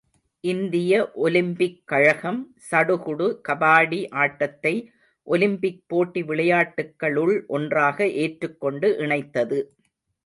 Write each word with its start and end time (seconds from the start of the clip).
இந்திய 0.43 1.11
ஒலிம்பிக் 1.15 1.81
கழகம், 1.85 2.39
சடுகுடு 2.71 3.27
கபாடி 3.49 4.09
ஆட்டத்தை 4.13 4.73
ஒலிம்பிக் 5.27 5.83
போட்டி 5.87 6.23
விளையாட்டுக்களுள் 6.23 7.35
ஒன்றாக, 7.47 8.07
ஏற்றுக்கொண்டு 8.07 8.89
இணைத்தது. 8.99 9.59